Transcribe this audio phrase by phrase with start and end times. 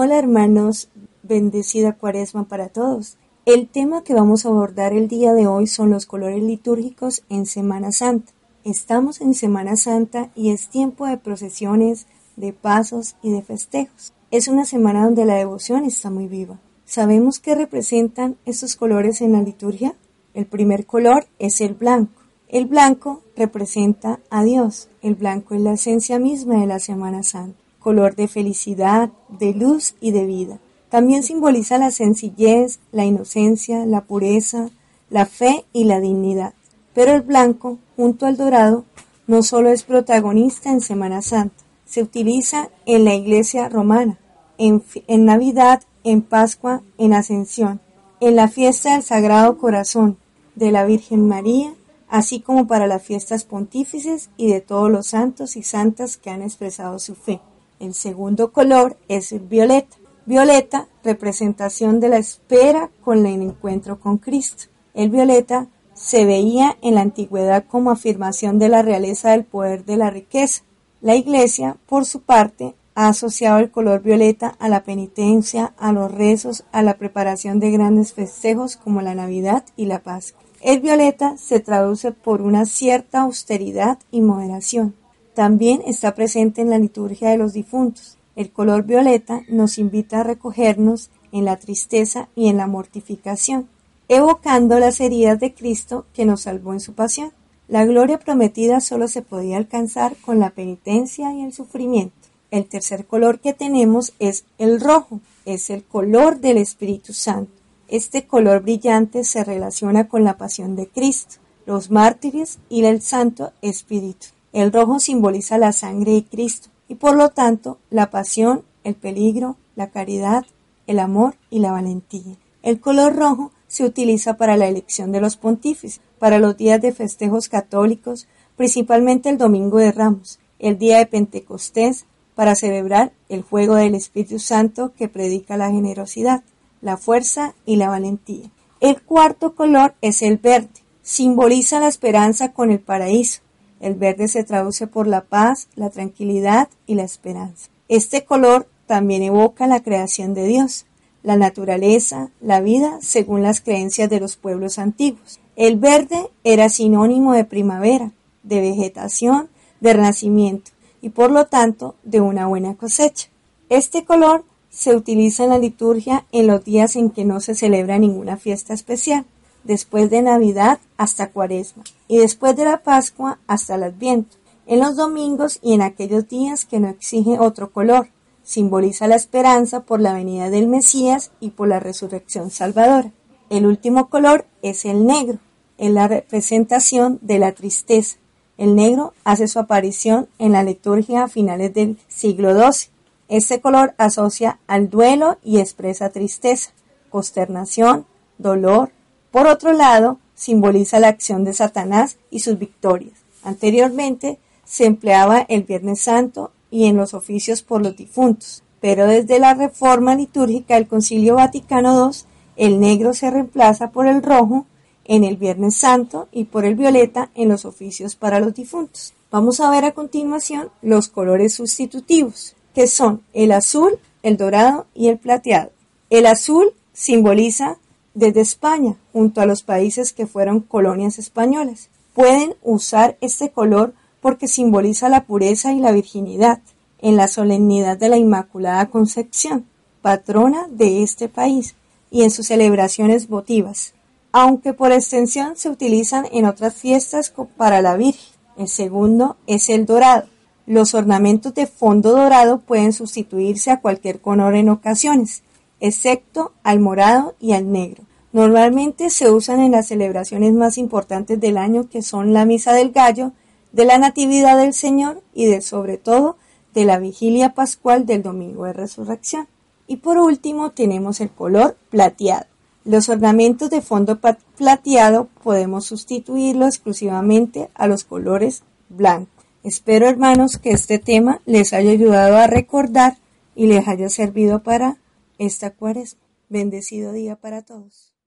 [0.00, 0.90] Hola hermanos,
[1.24, 3.16] bendecida cuaresma para todos.
[3.46, 7.46] El tema que vamos a abordar el día de hoy son los colores litúrgicos en
[7.46, 8.32] Semana Santa.
[8.62, 14.12] Estamos en Semana Santa y es tiempo de procesiones, de pasos y de festejos.
[14.30, 16.60] Es una semana donde la devoción está muy viva.
[16.84, 19.96] ¿Sabemos qué representan estos colores en la liturgia?
[20.32, 22.22] El primer color es el blanco.
[22.46, 24.90] El blanco representa a Dios.
[25.02, 29.94] El blanco es la esencia misma de la Semana Santa color de felicidad, de luz
[29.98, 30.58] y de vida.
[30.90, 34.68] También simboliza la sencillez, la inocencia, la pureza,
[35.08, 36.52] la fe y la dignidad.
[36.92, 38.84] Pero el blanco, junto al dorado,
[39.26, 44.18] no solo es protagonista en Semana Santa, se utiliza en la iglesia romana,
[44.58, 47.80] en, en Navidad, en Pascua, en Ascensión,
[48.20, 50.18] en la fiesta del Sagrado Corazón
[50.56, 51.72] de la Virgen María,
[52.06, 56.42] así como para las fiestas pontífices y de todos los santos y santas que han
[56.42, 57.40] expresado su fe.
[57.80, 59.96] El segundo color es el violeta.
[60.26, 64.64] Violeta, representación de la espera con el encuentro con Cristo.
[64.94, 69.96] El violeta se veía en la antigüedad como afirmación de la realeza del poder de
[69.96, 70.62] la riqueza.
[71.00, 76.10] La Iglesia, por su parte, ha asociado el color violeta a la penitencia, a los
[76.10, 80.42] rezos, a la preparación de grandes festejos como la Navidad y la Pascua.
[80.60, 84.96] El violeta se traduce por una cierta austeridad y moderación.
[85.38, 88.18] También está presente en la liturgia de los difuntos.
[88.34, 93.68] El color violeta nos invita a recogernos en la tristeza y en la mortificación,
[94.08, 97.30] evocando las heridas de Cristo que nos salvó en su pasión.
[97.68, 102.16] La gloria prometida solo se podía alcanzar con la penitencia y el sufrimiento.
[102.50, 107.52] El tercer color que tenemos es el rojo, es el color del Espíritu Santo.
[107.86, 113.52] Este color brillante se relaciona con la pasión de Cristo, los mártires y el Santo
[113.62, 114.26] Espíritu.
[114.52, 119.56] El rojo simboliza la sangre de Cristo y por lo tanto la pasión, el peligro,
[119.76, 120.46] la caridad,
[120.86, 122.36] el amor y la valentía.
[122.62, 126.92] El color rojo se utiliza para la elección de los pontífices, para los días de
[126.92, 128.26] festejos católicos,
[128.56, 134.38] principalmente el Domingo de Ramos, el día de Pentecostés, para celebrar el fuego del Espíritu
[134.38, 136.42] Santo que predica la generosidad,
[136.80, 138.50] la fuerza y la valentía.
[138.80, 140.68] El cuarto color es el verde,
[141.02, 143.40] simboliza la esperanza con el paraíso,
[143.80, 147.70] el verde se traduce por la paz, la tranquilidad y la esperanza.
[147.88, 150.86] Este color también evoca la creación de Dios,
[151.22, 155.40] la naturaleza, la vida según las creencias de los pueblos antiguos.
[155.56, 158.12] El verde era sinónimo de primavera,
[158.42, 159.48] de vegetación,
[159.80, 160.70] de renacimiento
[161.00, 163.28] y por lo tanto de una buena cosecha.
[163.68, 167.98] Este color se utiliza en la liturgia en los días en que no se celebra
[167.98, 169.24] ninguna fiesta especial
[169.68, 174.96] después de Navidad hasta Cuaresma, y después de la Pascua hasta el Adviento, en los
[174.96, 178.08] domingos y en aquellos días que no exige otro color.
[178.42, 183.12] Simboliza la esperanza por la venida del Mesías y por la resurrección salvadora.
[183.50, 185.38] El último color es el negro,
[185.76, 188.16] en la representación de la tristeza.
[188.56, 192.90] El negro hace su aparición en la liturgia a finales del siglo XII.
[193.28, 196.70] Este color asocia al duelo y expresa tristeza,
[197.10, 198.06] consternación,
[198.38, 198.92] dolor,
[199.38, 203.12] por otro lado, simboliza la acción de Satanás y sus victorias.
[203.44, 209.38] Anteriormente se empleaba el Viernes Santo y en los oficios por los difuntos, pero desde
[209.38, 212.18] la reforma litúrgica del Concilio Vaticano II,
[212.56, 214.66] el negro se reemplaza por el rojo
[215.04, 219.14] en el Viernes Santo y por el violeta en los oficios para los difuntos.
[219.30, 225.06] Vamos a ver a continuación los colores sustitutivos, que son el azul, el dorado y
[225.06, 225.70] el plateado.
[226.10, 227.78] El azul simboliza
[228.18, 231.88] desde España, junto a los países que fueron colonias españolas.
[232.14, 236.60] Pueden usar este color porque simboliza la pureza y la virginidad,
[237.00, 239.66] en la solemnidad de la Inmaculada Concepción,
[240.02, 241.76] patrona de este país,
[242.10, 243.94] y en sus celebraciones votivas,
[244.32, 248.34] aunque por extensión se utilizan en otras fiestas para la Virgen.
[248.56, 250.26] El segundo es el dorado.
[250.66, 255.44] Los ornamentos de fondo dorado pueden sustituirse a cualquier color en ocasiones,
[255.78, 258.07] excepto al morado y al negro
[258.38, 262.92] Normalmente se usan en las celebraciones más importantes del año que son la Misa del
[262.92, 263.32] Gallo,
[263.72, 266.36] de la Natividad del Señor y de sobre todo
[266.72, 269.48] de la Vigilia Pascual del Domingo de Resurrección.
[269.88, 272.46] Y por último tenemos el color plateado.
[272.84, 274.20] Los ornamentos de fondo
[274.56, 279.46] plateado podemos sustituirlo exclusivamente a los colores blancos.
[279.64, 283.16] Espero hermanos que este tema les haya ayudado a recordar
[283.56, 284.98] y les haya servido para
[285.38, 286.20] esta cuaresma.
[286.48, 288.17] Bendecido día para todos.